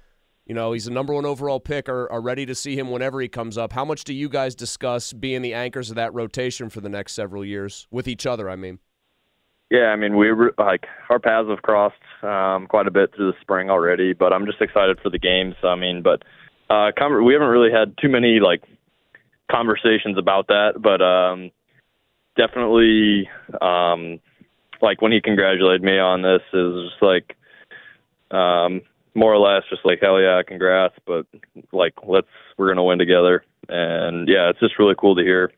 you 0.46 0.54
know, 0.54 0.72
he's 0.72 0.86
a 0.86 0.90
number 0.90 1.12
one 1.12 1.26
overall 1.26 1.60
pick, 1.60 1.86
are, 1.86 2.10
are 2.10 2.22
ready 2.22 2.46
to 2.46 2.54
see 2.54 2.78
him 2.78 2.90
whenever 2.90 3.20
he 3.20 3.28
comes 3.28 3.58
up. 3.58 3.74
How 3.74 3.84
much 3.84 4.04
do 4.04 4.14
you 4.14 4.30
guys 4.30 4.54
discuss 4.54 5.12
being 5.12 5.42
the 5.42 5.52
anchors 5.52 5.90
of 5.90 5.96
that 5.96 6.14
rotation 6.14 6.70
for 6.70 6.80
the 6.80 6.88
next 6.88 7.12
several 7.12 7.44
years 7.44 7.86
with 7.90 8.08
each 8.08 8.24
other? 8.24 8.48
I 8.48 8.56
mean, 8.56 8.78
yeah, 9.70 9.88
I 9.88 9.96
mean, 9.96 10.16
we 10.16 10.32
like 10.56 10.86
our 11.10 11.18
paths 11.18 11.50
have 11.50 11.60
crossed 11.60 11.96
um, 12.22 12.66
quite 12.68 12.86
a 12.86 12.90
bit 12.90 13.14
through 13.14 13.32
the 13.32 13.36
spring 13.42 13.68
already, 13.68 14.14
but 14.14 14.32
I'm 14.32 14.46
just 14.46 14.62
excited 14.62 14.98
for 15.02 15.10
the 15.10 15.18
games. 15.18 15.56
I 15.62 15.74
mean, 15.74 16.02
but 16.02 16.22
uh, 16.70 16.90
we 17.22 17.34
haven't 17.34 17.48
really 17.48 17.70
had 17.70 17.98
too 18.00 18.08
many 18.08 18.40
like 18.40 18.62
conversations 19.50 20.18
about 20.18 20.48
that, 20.48 20.74
but 20.80 21.02
um, 21.02 21.50
definitely, 22.36 23.28
um, 23.60 24.20
like 24.80 25.00
when 25.00 25.12
he 25.12 25.20
congratulated 25.20 25.82
me 25.82 25.98
on 25.98 26.22
this, 26.22 26.42
is 26.52 26.90
just 26.90 27.02
like 27.02 27.36
um, 28.30 28.82
more 29.14 29.32
or 29.32 29.38
less 29.38 29.62
just 29.70 29.84
like 29.84 30.00
hell 30.00 30.20
yeah, 30.20 30.42
congrats, 30.46 30.94
but 31.06 31.26
like 31.72 31.94
let's 32.06 32.28
we're 32.56 32.68
gonna 32.68 32.84
win 32.84 32.98
together, 32.98 33.44
and 33.68 34.28
yeah, 34.28 34.50
it's 34.50 34.60
just 34.60 34.78
really 34.78 34.94
cool 34.98 35.16
to 35.16 35.22
hear 35.22 35.52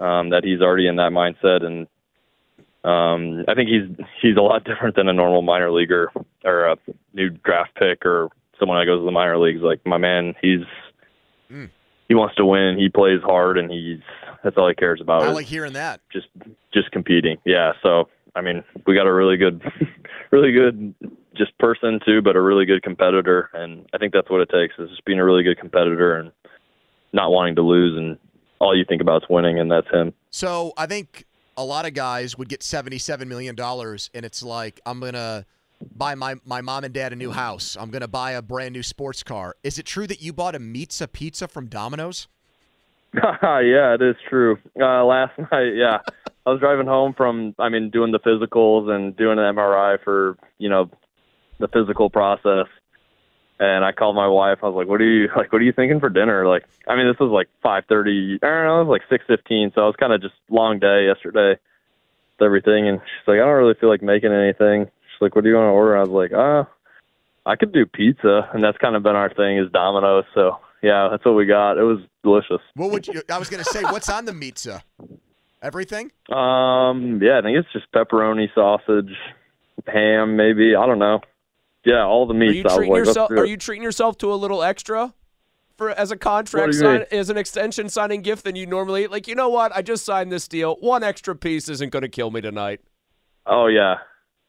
um, 0.00 0.30
that 0.30 0.44
he's 0.44 0.60
already 0.60 0.86
in 0.86 0.96
that 0.96 1.12
mindset, 1.12 1.64
and 1.64 1.86
um, 2.84 3.44
I 3.48 3.54
think 3.54 3.68
he's 3.68 4.06
he's 4.22 4.36
a 4.36 4.42
lot 4.42 4.64
different 4.64 4.96
than 4.96 5.08
a 5.08 5.12
normal 5.12 5.42
minor 5.42 5.70
leaguer 5.70 6.10
or 6.44 6.66
a 6.66 6.76
new 7.12 7.30
draft 7.30 7.74
pick 7.76 8.04
or 8.04 8.28
someone 8.58 8.78
that 8.78 8.86
goes 8.86 9.00
to 9.00 9.04
the 9.04 9.10
minor 9.10 9.38
leagues. 9.38 9.62
Like 9.62 9.84
my 9.86 9.98
man, 9.98 10.34
he's 10.40 10.60
Mm. 11.50 11.70
He 12.14 12.16
wants 12.16 12.36
to 12.36 12.46
win, 12.46 12.78
he 12.78 12.88
plays 12.88 13.20
hard, 13.24 13.58
and 13.58 13.70
he's 13.70 13.98
that's 14.44 14.56
all 14.56 14.68
he 14.68 14.74
cares 14.74 15.00
about. 15.00 15.22
I 15.24 15.32
like 15.32 15.46
hearing 15.46 15.72
that. 15.72 16.00
just 16.12 16.28
just 16.72 16.92
competing. 16.92 17.38
Yeah, 17.44 17.72
so 17.82 18.08
I 18.36 18.40
mean, 18.40 18.62
we 18.86 18.94
got 18.94 19.08
a 19.08 19.12
really 19.12 19.36
good, 19.36 19.60
really 20.30 20.52
good 20.52 20.94
just 21.36 21.58
person 21.58 21.98
too, 22.06 22.22
but 22.22 22.36
a 22.36 22.40
really 22.40 22.66
good 22.66 22.84
competitor. 22.84 23.50
And 23.52 23.86
I 23.92 23.98
think 23.98 24.12
that's 24.12 24.30
what 24.30 24.40
it 24.40 24.48
takes 24.50 24.74
is 24.78 24.90
just 24.90 25.04
being 25.04 25.18
a 25.18 25.24
really 25.24 25.42
good 25.42 25.58
competitor 25.58 26.16
and 26.16 26.30
not 27.12 27.32
wanting 27.32 27.56
to 27.56 27.62
lose. 27.62 27.96
And 27.98 28.16
all 28.60 28.76
you 28.76 28.84
think 28.88 29.02
about 29.02 29.24
is 29.24 29.28
winning, 29.28 29.58
and 29.58 29.70
that's 29.70 29.88
him. 29.90 30.12
So 30.30 30.72
I 30.76 30.86
think 30.86 31.24
a 31.56 31.64
lot 31.64 31.84
of 31.84 31.94
guys 31.94 32.38
would 32.38 32.48
get 32.48 32.60
$77 32.60 33.26
million, 33.26 33.58
and 33.58 34.24
it's 34.24 34.42
like, 34.42 34.80
I'm 34.86 35.00
to 35.14 35.46
buy 35.94 36.14
my, 36.14 36.36
my 36.44 36.60
mom 36.60 36.84
and 36.84 36.94
dad 36.94 37.12
a 37.12 37.16
new 37.16 37.30
house. 37.30 37.76
I'm 37.78 37.90
going 37.90 38.02
to 38.02 38.08
buy 38.08 38.32
a 38.32 38.42
brand 38.42 38.72
new 38.72 38.82
sports 38.82 39.22
car. 39.22 39.56
Is 39.62 39.78
it 39.78 39.86
true 39.86 40.06
that 40.06 40.22
you 40.22 40.32
bought 40.32 40.54
a 40.54 40.60
Pizza 40.60 41.08
Pizza 41.08 41.48
from 41.48 41.66
Domino's? 41.66 42.28
yeah, 43.14 43.94
it 43.94 44.02
is 44.02 44.16
true. 44.28 44.58
Uh, 44.80 45.04
last 45.04 45.38
night, 45.52 45.74
yeah, 45.74 45.98
I 46.46 46.50
was 46.50 46.60
driving 46.60 46.86
home 46.86 47.14
from, 47.14 47.54
I 47.58 47.68
mean, 47.68 47.90
doing 47.90 48.12
the 48.12 48.18
physicals 48.18 48.90
and 48.90 49.16
doing 49.16 49.38
an 49.38 49.54
MRI 49.54 50.02
for, 50.02 50.36
you 50.58 50.68
know, 50.68 50.90
the 51.58 51.68
physical 51.68 52.10
process. 52.10 52.66
And 53.60 53.84
I 53.84 53.92
called 53.92 54.16
my 54.16 54.26
wife. 54.26 54.58
I 54.62 54.66
was 54.66 54.74
like, 54.74 54.88
"What 54.88 55.00
are 55.00 55.04
you 55.04 55.28
like? 55.36 55.52
What 55.52 55.62
are 55.62 55.64
you 55.64 55.72
thinking 55.72 56.00
for 56.00 56.08
dinner?" 56.10 56.46
Like, 56.46 56.64
I 56.88 56.96
mean, 56.96 57.06
this 57.06 57.20
was 57.20 57.30
like 57.30 57.48
five 57.62 57.84
thirty. 57.88 58.38
I 58.42 58.46
don't 58.46 58.64
know. 58.64 58.80
It 58.80 58.84
was 58.86 58.98
like 58.98 59.08
six 59.08 59.24
fifteen. 59.28 59.70
So 59.74 59.82
it 59.82 59.86
was 59.86 59.96
kind 59.96 60.12
of 60.12 60.20
just 60.20 60.34
long 60.50 60.80
day 60.80 61.06
yesterday, 61.06 61.50
with 61.50 62.44
everything. 62.44 62.88
And 62.88 62.98
she's 62.98 63.28
like, 63.28 63.36
"I 63.36 63.46
don't 63.46 63.54
really 63.54 63.74
feel 63.80 63.88
like 63.88 64.02
making 64.02 64.32
anything." 64.32 64.90
She's 65.14 65.22
like, 65.22 65.34
"What 65.34 65.44
do 65.44 65.50
you 65.50 65.56
want 65.56 65.68
to 65.68 65.72
order?" 65.72 65.96
I 65.96 66.00
was 66.00 66.10
like, 66.10 66.32
"Ah, 66.34 66.60
uh, 66.60 66.64
I 67.46 67.56
could 67.56 67.72
do 67.72 67.86
pizza." 67.86 68.48
And 68.52 68.62
that's 68.62 68.78
kind 68.78 68.96
of 68.96 69.02
been 69.02 69.16
our 69.16 69.32
thing 69.32 69.58
is 69.58 69.70
Domino's. 69.72 70.24
So 70.34 70.58
yeah, 70.84 71.08
that's 71.10 71.24
what 71.24 71.34
we 71.34 71.46
got. 71.46 71.78
It 71.78 71.82
was 71.82 72.00
delicious. 72.22 72.60
What 72.74 72.90
would 72.90 73.06
you? 73.06 73.22
I 73.30 73.38
was 73.38 73.48
going 73.48 73.64
to 73.64 73.70
say, 73.70 73.82
what's 73.84 74.10
on 74.10 74.26
the 74.26 74.34
pizza? 74.34 74.84
Everything? 75.62 76.12
Um, 76.28 77.20
yeah, 77.22 77.38
I 77.38 77.42
think 77.42 77.56
it's 77.56 77.72
just 77.72 77.90
pepperoni, 77.90 78.48
sausage, 78.54 79.16
ham, 79.86 80.36
maybe. 80.36 80.76
I 80.76 80.84
don't 80.84 80.98
know. 80.98 81.20
Yeah, 81.86 82.04
all 82.04 82.26
the 82.26 82.34
meats. 82.34 82.50
Are 82.50 82.54
you 82.54 82.76
treating 82.76 82.92
like, 82.92 83.06
yourself? 83.06 83.30
Are 83.30 83.46
you 83.46 83.56
treating 83.56 83.82
yourself 83.82 84.18
to 84.18 84.32
a 84.32 84.36
little 84.36 84.62
extra? 84.62 85.14
For, 85.78 85.90
as 85.90 86.12
a 86.12 86.16
contract 86.16 86.74
sign, 86.74 87.04
as 87.10 87.30
an 87.30 87.36
extension 87.36 87.88
signing 87.88 88.20
gift 88.20 88.44
than 88.44 88.54
you 88.54 88.64
normally 88.64 89.08
like 89.08 89.26
you 89.26 89.34
know 89.34 89.48
what 89.48 89.74
I 89.74 89.82
just 89.82 90.04
signed 90.04 90.30
this 90.30 90.46
deal 90.46 90.76
one 90.76 91.02
extra 91.02 91.34
piece 91.34 91.68
isn't 91.68 91.90
going 91.90 92.04
to 92.04 92.08
kill 92.08 92.30
me 92.30 92.40
tonight 92.40 92.80
oh 93.44 93.66
yeah 93.66 93.96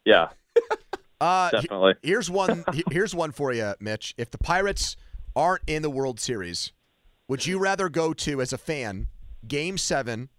yeah 0.06 0.28
uh, 1.22 1.50
definitely 1.52 1.94
here's 2.02 2.30
one 2.30 2.64
here's 2.92 3.16
one 3.16 3.32
for 3.32 3.54
you 3.54 3.74
Mitch 3.80 4.14
if 4.18 4.32
the 4.32 4.38
Pirates 4.38 4.96
aren't 5.36 5.64
in 5.68 5.82
the 5.82 5.90
World 5.90 6.20
Series 6.20 6.72
would 7.28 7.46
you 7.46 7.60
rather 7.60 7.90
go 7.90 8.14
to 8.14 8.42
as 8.42 8.54
a 8.54 8.58
fan 8.58 9.08
game 9.48 9.78
7 9.78 10.30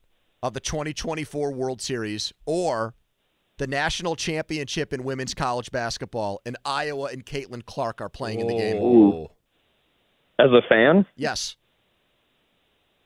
of 0.43 0.55
the 0.55 0.61
2024 0.61 1.53
World 1.53 1.81
Series 1.81 2.33
or 2.45 2.95
the 3.59 3.67
national 3.67 4.17
championship 4.17 4.93
in 4.93 5.03
women's 5.03 5.35
college 5.35 5.71
basketball, 5.71 6.41
and 6.45 6.57
Iowa 6.65 7.09
and 7.13 7.25
Caitlin 7.25 7.65
Clark 7.65 8.01
are 8.01 8.09
playing 8.09 8.41
in 8.41 8.47
the 8.47 8.55
game. 8.55 8.77
Ooh. 8.77 9.29
As 10.39 10.51
a 10.51 10.61
fan? 10.69 11.07
Yes. 11.17 11.57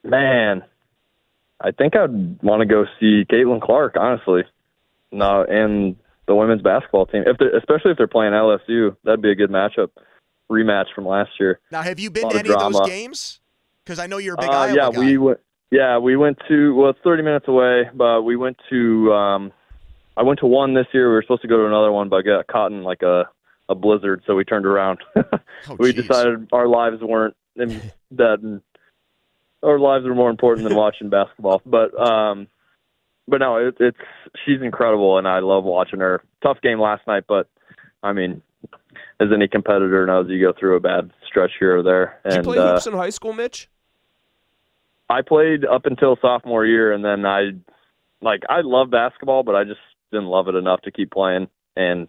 Man, 0.02 0.64
I 1.60 1.70
think 1.70 1.94
I'd 1.94 2.42
want 2.42 2.60
to 2.60 2.66
go 2.66 2.86
see 2.98 3.24
Caitlin 3.30 3.60
Clark, 3.60 3.94
honestly. 3.96 4.42
No, 5.12 5.44
and 5.48 5.96
the 6.30 6.36
women's 6.36 6.62
basketball 6.62 7.06
team, 7.06 7.24
if 7.26 7.40
especially 7.40 7.90
if 7.90 7.98
they're 7.98 8.06
playing 8.06 8.34
LSU, 8.34 8.96
that'd 9.02 9.20
be 9.20 9.32
a 9.32 9.34
good 9.34 9.50
matchup, 9.50 9.88
rematch 10.48 10.86
from 10.94 11.04
last 11.04 11.30
year. 11.40 11.58
Now, 11.72 11.82
have 11.82 11.98
you 11.98 12.08
been 12.08 12.30
to 12.30 12.38
any 12.38 12.50
of, 12.50 12.56
of 12.56 12.72
those 12.72 12.88
games? 12.88 13.40
Because 13.84 13.98
I 13.98 14.06
know 14.06 14.18
you're 14.18 14.34
a 14.34 14.40
big 14.40 14.48
uh, 14.48 14.52
Iowa 14.52 14.76
yeah, 14.76 14.90
guy. 14.92 14.98
we 15.00 15.18
went. 15.18 15.40
Yeah, 15.72 15.98
we 15.98 16.16
went 16.16 16.38
to 16.46 16.74
well, 16.76 16.90
it's 16.90 17.00
30 17.02 17.24
minutes 17.24 17.48
away, 17.48 17.90
but 17.92 18.22
we 18.22 18.36
went 18.36 18.58
to 18.70 19.12
um, 19.12 19.52
I 20.16 20.22
went 20.22 20.38
to 20.38 20.46
one 20.46 20.72
this 20.72 20.86
year. 20.94 21.08
We 21.08 21.14
were 21.14 21.22
supposed 21.22 21.42
to 21.42 21.48
go 21.48 21.56
to 21.56 21.66
another 21.66 21.90
one, 21.90 22.08
but 22.08 22.22
got 22.22 22.46
caught 22.46 22.70
in 22.70 22.84
like 22.84 23.02
a 23.02 23.24
a 23.68 23.74
blizzard, 23.74 24.22
so 24.24 24.36
we 24.36 24.44
turned 24.44 24.66
around. 24.66 25.00
oh, 25.16 25.40
we 25.80 25.92
geez. 25.92 26.06
decided 26.06 26.46
our 26.52 26.68
lives 26.68 27.02
weren't 27.02 27.34
that, 27.56 28.60
our 29.64 29.78
lives 29.80 30.06
are 30.06 30.14
more 30.14 30.30
important 30.30 30.68
than 30.68 30.76
watching 30.76 31.10
basketball. 31.10 31.60
But 31.66 31.98
um, 32.00 32.46
but 33.30 33.38
no, 33.38 33.56
it, 33.56 33.76
it's 33.80 33.96
she's 34.44 34.60
incredible, 34.60 35.16
and 35.16 35.26
I 35.26 35.38
love 35.38 35.64
watching 35.64 36.00
her. 36.00 36.22
Tough 36.42 36.60
game 36.60 36.80
last 36.80 37.06
night, 37.06 37.24
but 37.28 37.48
I 38.02 38.12
mean, 38.12 38.42
as 39.20 39.28
any 39.32 39.48
competitor 39.48 40.04
knows, 40.06 40.28
you 40.28 40.40
go 40.40 40.52
through 40.58 40.76
a 40.76 40.80
bad 40.80 41.10
stretch 41.26 41.52
here 41.58 41.78
or 41.78 41.82
there. 41.82 42.20
Did 42.24 42.32
and, 42.32 42.46
you 42.46 42.52
play 42.52 42.58
hoops 42.58 42.86
uh, 42.86 42.90
in 42.90 42.96
high 42.96 43.10
school, 43.10 43.32
Mitch? 43.32 43.68
I 45.08 45.22
played 45.22 45.64
up 45.64 45.86
until 45.86 46.16
sophomore 46.20 46.66
year, 46.66 46.92
and 46.92 47.04
then 47.04 47.24
I 47.24 47.52
like 48.20 48.42
I 48.48 48.60
love 48.62 48.90
basketball, 48.90 49.42
but 49.42 49.54
I 49.54 49.64
just 49.64 49.80
didn't 50.10 50.26
love 50.26 50.48
it 50.48 50.54
enough 50.54 50.82
to 50.82 50.90
keep 50.90 51.10
playing, 51.10 51.48
and 51.76 52.08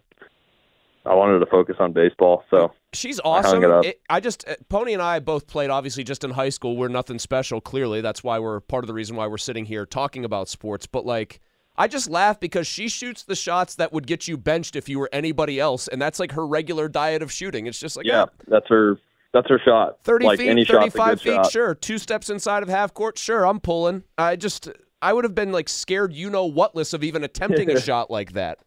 I 1.06 1.16
wanted 1.16 1.40
to 1.40 1.46
focus 1.48 1.78
on 1.80 1.94
baseball. 1.94 2.44
So 2.50 2.74
she's 2.94 3.20
awesome. 3.24 3.64
I, 3.64 3.80
it, 3.80 4.02
I 4.10 4.20
just 4.20 4.48
uh, 4.48 4.56
Poni 4.70 4.94
and 4.94 5.02
I 5.02 5.20
both 5.20 5.48
played 5.48 5.70
obviously 5.70 6.04
just 6.04 6.24
in 6.24 6.32
high 6.32 6.50
school. 6.50 6.78
We're 6.78 6.90
nothing 6.90 7.20
special. 7.20 7.62
Clearly, 7.62 8.02
that's 8.02 8.24
why 8.24 8.40
we're 8.40 8.60
part 8.60 8.84
of 8.84 8.88
the 8.88 8.94
reason 8.94 9.16
why 9.16 9.28
we're 9.28 9.38
sitting 9.38 9.66
here 9.66 9.86
talking 9.86 10.26
about 10.26 10.50
sports. 10.50 10.86
But 10.88 11.06
like. 11.06 11.40
I 11.78 11.88
just 11.88 12.10
laugh 12.10 12.38
because 12.38 12.68
she 12.68 12.90
shoots 12.90 13.24
the 13.24 13.36
shots 13.36 13.76
that 13.76 13.94
would 13.94 14.06
get 14.06 14.28
you 14.28 14.38
benched 14.38 14.76
if 14.76 14.90
you 14.90 15.00
were 15.00 15.10
anybody 15.14 15.58
else, 15.58 15.88
and 15.88 16.02
that's 16.02 16.20
like 16.20 16.34
her 16.34 16.46
regular 16.46 16.90
diet 16.90 17.24
of 17.24 17.32
shooting. 17.32 17.66
It's 17.66 17.80
just 17.80 17.96
like 17.96 18.06
yeah, 18.06 18.26
that's 18.50 18.68
her 18.68 19.00
that's 19.34 19.48
her 19.50 19.60
shot. 19.64 20.04
Thirty 20.04 20.26
like 20.26 20.40
feet, 20.40 20.68
thirty-five 20.68 21.22
feet, 21.22 21.36
shot. 21.36 21.52
sure. 21.52 21.74
Two 21.74 21.98
steps 21.98 22.30
inside 22.30 22.62
of 22.62 22.70
half 22.70 22.94
court, 22.94 23.18
sure. 23.18 23.48
I'm 23.48 23.62
pulling. 23.62 24.04
I 24.18 24.36
just 24.36 24.70
I 25.02 25.14
would 25.14 25.24
have 25.24 25.34
been 25.34 25.52
like 25.52 25.70
scared, 25.70 26.14
you 26.14 26.30
know, 26.30 26.46
whatless 26.46 26.94
of 26.94 27.04
even 27.04 27.24
attempting 27.24 27.70
a 27.70 27.80
shot 27.82 28.12
like 28.12 28.34
that. 28.34 28.60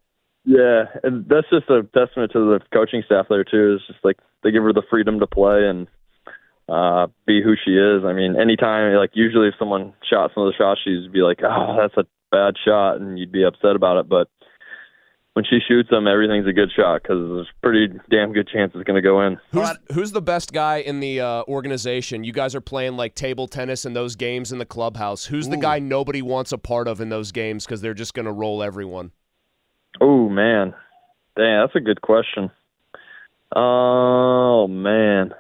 Yeah, 0.44 0.84
and 1.02 1.26
that's 1.28 1.48
just 1.50 1.70
a 1.70 1.82
testament 1.96 2.32
to 2.32 2.58
the 2.58 2.60
coaching 2.72 3.02
staff 3.06 3.26
there 3.28 3.44
too. 3.44 3.76
It's 3.76 3.86
just 3.86 4.04
like 4.04 4.18
they 4.42 4.50
give 4.50 4.62
her 4.62 4.72
the 4.72 4.82
freedom 4.90 5.20
to 5.20 5.26
play 5.26 5.66
and 5.66 5.88
uh 6.68 7.08
be 7.26 7.42
who 7.42 7.54
she 7.62 7.72
is. 7.72 8.04
I 8.04 8.12
mean, 8.12 8.36
anytime 8.40 8.94
like 8.94 9.10
usually 9.14 9.48
if 9.48 9.54
someone 9.58 9.94
shot 10.08 10.32
some 10.34 10.46
of 10.46 10.52
the 10.52 10.56
shots, 10.56 10.80
she'd 10.84 11.12
be 11.12 11.22
like, 11.22 11.40
"Oh, 11.42 11.76
that's 11.80 11.96
a 11.96 12.04
bad 12.30 12.54
shot," 12.62 13.00
and 13.00 13.18
you'd 13.18 13.32
be 13.32 13.44
upset 13.44 13.76
about 13.76 13.98
it. 13.98 14.08
But 14.08 14.28
when 15.34 15.44
she 15.44 15.58
shoots 15.66 15.90
them, 15.90 16.06
everything's 16.06 16.46
a 16.46 16.52
good 16.52 16.70
shot 16.74 17.02
because 17.02 17.18
there's 17.18 17.48
pretty 17.62 17.88
damn 18.08 18.32
good 18.32 18.48
chance 18.48 18.72
it's 18.74 18.84
going 18.84 18.94
to 18.94 19.02
go 19.02 19.20
in. 19.22 19.36
Who's, 19.50 19.68
who's 19.92 20.12
the 20.12 20.22
best 20.22 20.52
guy 20.52 20.76
in 20.76 21.00
the 21.00 21.20
uh, 21.20 21.42
organization? 21.48 22.22
You 22.22 22.32
guys 22.32 22.54
are 22.54 22.60
playing 22.60 22.96
like 22.96 23.16
table 23.16 23.48
tennis 23.48 23.84
and 23.84 23.96
those 23.96 24.14
games 24.14 24.52
in 24.52 24.58
the 24.58 24.66
clubhouse. 24.66 25.24
Who's 25.24 25.48
Ooh. 25.48 25.50
the 25.50 25.56
guy 25.56 25.80
nobody 25.80 26.22
wants 26.22 26.52
a 26.52 26.58
part 26.58 26.86
of 26.86 27.00
in 27.00 27.08
those 27.08 27.32
games 27.32 27.66
because 27.66 27.80
they're 27.80 27.94
just 27.94 28.14
going 28.14 28.26
to 28.26 28.32
roll 28.32 28.62
everyone? 28.62 29.10
Oh 30.00 30.28
man, 30.28 30.74
dang, 31.36 31.60
that's 31.60 31.76
a 31.76 31.80
good 31.80 32.00
question. 32.00 32.50
Oh 33.54 34.66
man. 34.68 35.34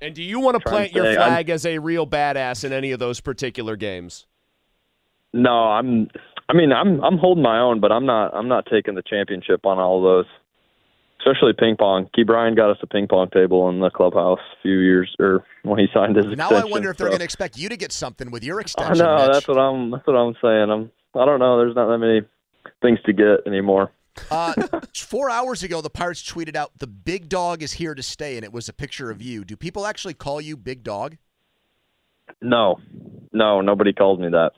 And 0.00 0.14
do 0.16 0.22
you 0.22 0.40
want 0.40 0.60
to 0.60 0.68
plant 0.68 0.92
your 0.92 1.04
flag 1.14 1.48
I'm, 1.48 1.54
as 1.54 1.64
a 1.64 1.78
real 1.78 2.06
badass 2.06 2.64
in 2.64 2.72
any 2.72 2.90
of 2.90 2.98
those 2.98 3.20
particular 3.20 3.76
games? 3.76 4.26
No, 5.32 5.50
I'm 5.50 6.08
I 6.48 6.54
mean, 6.54 6.72
I'm 6.72 7.02
I'm 7.02 7.18
holding 7.18 7.42
my 7.42 7.60
own, 7.60 7.80
but 7.80 7.92
I'm 7.92 8.04
not 8.04 8.34
I'm 8.34 8.48
not 8.48 8.66
taking 8.66 8.94
the 8.94 9.02
championship 9.02 9.64
on 9.64 9.78
all 9.78 9.98
of 9.98 10.02
those. 10.02 10.32
Especially 11.20 11.52
ping 11.56 11.76
pong. 11.76 12.10
Ke'Bryan 12.18 12.56
got 12.56 12.70
us 12.70 12.78
a 12.82 12.86
ping 12.88 13.06
pong 13.06 13.30
table 13.30 13.68
in 13.68 13.78
the 13.78 13.90
clubhouse 13.90 14.40
a 14.40 14.62
few 14.62 14.78
years 14.80 15.14
or 15.20 15.44
when 15.62 15.78
he 15.78 15.86
signed 15.94 16.16
his 16.16 16.26
now 16.26 16.32
extension. 16.32 16.56
I 16.56 16.64
wonder 16.64 16.90
if 16.90 16.96
they're 16.96 17.06
so. 17.06 17.10
going 17.10 17.20
to 17.20 17.24
expect 17.24 17.56
you 17.56 17.68
to 17.68 17.76
get 17.76 17.92
something 17.92 18.32
with 18.32 18.42
your 18.42 18.60
extension. 18.60 19.00
I 19.00 19.04
know 19.04 19.26
Mitch. 19.26 19.32
that's 19.32 19.48
what 19.48 19.56
I'm 19.56 19.90
that's 19.92 20.06
what 20.06 20.16
I'm 20.16 20.34
saying. 20.42 20.70
I'm 20.70 20.90
I 21.14 21.24
don't 21.24 21.38
know. 21.38 21.58
There's 21.58 21.76
not 21.76 21.86
that 21.86 21.98
many 21.98 22.22
things 22.82 22.98
to 23.06 23.12
get 23.12 23.46
anymore. 23.46 23.92
uh, 24.30 24.52
four 24.94 25.30
hours 25.30 25.62
ago, 25.62 25.80
the 25.80 25.88
Pirates 25.88 26.22
tweeted 26.22 26.54
out, 26.54 26.72
"The 26.78 26.86
big 26.86 27.28
dog 27.30 27.62
is 27.62 27.72
here 27.72 27.94
to 27.94 28.02
stay," 28.02 28.36
and 28.36 28.44
it 28.44 28.52
was 28.52 28.68
a 28.68 28.72
picture 28.72 29.10
of 29.10 29.22
you. 29.22 29.44
Do 29.44 29.56
people 29.56 29.86
actually 29.86 30.14
call 30.14 30.40
you 30.40 30.56
Big 30.56 30.82
Dog? 30.82 31.16
No, 32.40 32.78
no, 33.32 33.60
nobody 33.60 33.92
called 33.92 34.20
me 34.20 34.28
that. 34.28 34.52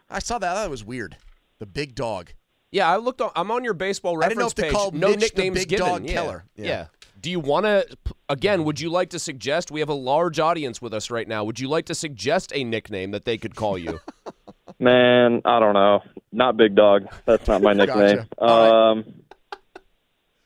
I 0.10 0.18
saw 0.20 0.38
that. 0.38 0.54
That 0.54 0.70
was 0.70 0.84
weird. 0.84 1.16
The 1.58 1.66
big 1.66 1.94
dog. 1.94 2.32
Yeah, 2.70 2.88
I 2.88 2.96
looked. 2.96 3.20
On, 3.20 3.30
I'm 3.34 3.50
on 3.50 3.64
your 3.64 3.74
baseball 3.74 4.16
reference 4.16 4.26
I 4.26 4.28
didn't 4.28 4.40
know 4.40 4.46
if 4.46 4.54
they 4.54 4.62
page. 4.64 4.72
called 4.72 4.94
no 4.94 5.08
Mitch 5.10 5.20
nicknames 5.20 5.54
the 5.54 5.60
big 5.60 5.68
given. 5.68 5.86
dog 5.86 6.04
yeah. 6.04 6.12
Keller. 6.12 6.44
Yeah. 6.56 6.66
Yeah. 6.66 6.86
Do 7.20 7.30
you 7.30 7.40
want 7.40 7.66
to? 7.66 7.86
Again, 8.28 8.64
would 8.64 8.80
you 8.80 8.90
like 8.90 9.10
to 9.10 9.18
suggest? 9.18 9.70
We 9.70 9.80
have 9.80 9.88
a 9.88 9.94
large 9.94 10.38
audience 10.38 10.80
with 10.80 10.94
us 10.94 11.10
right 11.10 11.26
now. 11.26 11.44
Would 11.44 11.58
you 11.58 11.68
like 11.68 11.86
to 11.86 11.94
suggest 11.94 12.52
a 12.54 12.62
nickname 12.62 13.10
that 13.10 13.24
they 13.24 13.36
could 13.38 13.54
call 13.56 13.76
you? 13.76 14.00
Man, 14.78 15.42
I 15.44 15.58
don't 15.58 15.74
know. 15.74 16.02
Not 16.32 16.56
Big 16.56 16.74
Dog. 16.74 17.06
That's 17.24 17.46
not 17.48 17.62
my 17.62 17.72
nickname. 17.74 18.26
Gotcha. 18.38 18.44
Um, 18.44 19.04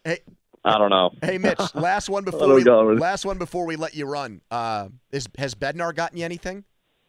Hey, 0.04 0.18
I 0.64 0.78
don't 0.78 0.90
know. 0.90 1.10
hey, 1.22 1.38
Mitch. 1.38 1.60
Last 1.74 2.08
one 2.08 2.24
before 2.24 2.54
we 2.54 2.64
last 2.64 3.24
one 3.24 3.38
before 3.38 3.66
we 3.66 3.76
let 3.76 3.94
you 3.94 4.06
run. 4.06 4.40
Uh, 4.50 4.88
is 5.12 5.28
has 5.38 5.54
Bednar 5.54 5.94
gotten 5.94 6.18
you 6.18 6.24
anything 6.24 6.64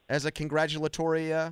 as 0.10 0.25
a 0.25 0.32
congratulatory? 0.32 1.34
Uh, 1.34 1.51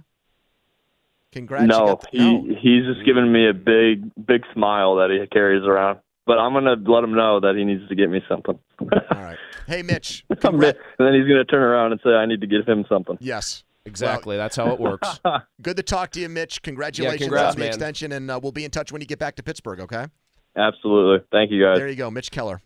congrats. 1.31 1.65
No, 1.67 1.85
got- 1.95 2.07
he 2.11 2.57
he's 2.61 2.85
just 2.85 3.03
giving 3.05 3.31
me 3.31 3.47
a 3.49 3.53
big 3.53 4.11
big 4.23 4.43
smile 4.53 4.95
that 4.97 5.09
he 5.09 5.25
carries 5.27 5.63
around. 5.63 5.99
But 6.27 6.37
I'm 6.37 6.53
gonna 6.53 6.75
let 6.85 7.03
him 7.03 7.15
know 7.15 7.39
that 7.39 7.55
he 7.55 7.63
needs 7.65 7.87
to 7.89 7.95
get 7.95 8.09
me 8.11 8.21
something. 8.29 8.59
All 8.79 8.87
right. 9.11 9.37
Hey, 9.67 9.81
Mitch. 9.81 10.23
and 10.29 10.41
then 10.61 11.13
he's 11.15 11.27
gonna 11.27 11.45
turn 11.45 11.63
around 11.63 11.91
and 11.91 12.01
say 12.03 12.11
I 12.11 12.27
need 12.27 12.41
to 12.41 12.47
give 12.47 12.67
him 12.67 12.85
something. 12.87 13.17
yes. 13.19 13.63
Exactly. 13.85 14.37
That's 14.37 14.55
how 14.55 14.71
it 14.71 14.79
works. 14.79 15.19
Good 15.61 15.77
to 15.77 15.83
talk 15.83 16.11
to 16.11 16.19
you, 16.19 16.29
Mitch. 16.29 16.61
Congratulations 16.61 17.21
congrats, 17.21 17.55
on 17.55 17.55
the 17.55 17.59
man. 17.61 17.67
extension, 17.69 18.11
and 18.11 18.29
uh, 18.29 18.39
we'll 18.41 18.51
be 18.51 18.65
in 18.65 18.71
touch 18.71 18.91
when 18.91 19.01
you 19.01 19.07
get 19.07 19.19
back 19.19 19.35
to 19.35 19.43
Pittsburgh. 19.43 19.79
Okay. 19.79 20.07
Absolutely. 20.55 21.25
Thank 21.31 21.51
you, 21.51 21.63
guys. 21.63 21.77
There 21.77 21.87
you 21.87 21.95
go, 21.95 22.11
Mitch 22.11 22.29
Keller. 22.31 22.61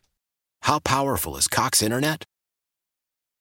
How 0.63 0.79
powerful 0.79 1.37
is 1.37 1.47
Cox 1.47 1.81
Internet? 1.81 2.25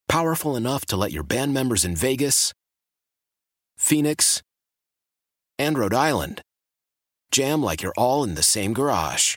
Powerful 0.08 0.54
enough 0.54 0.84
to 0.86 0.96
let 0.96 1.12
your 1.12 1.22
band 1.22 1.54
members 1.54 1.84
in 1.84 1.96
Vegas, 1.96 2.52
Phoenix, 3.76 4.42
and 5.58 5.78
Rhode 5.78 5.94
Island 5.94 6.42
jam 7.30 7.62
like 7.62 7.82
you're 7.82 7.94
all 7.96 8.22
in 8.22 8.36
the 8.36 8.42
same 8.42 8.72
garage. 8.72 9.36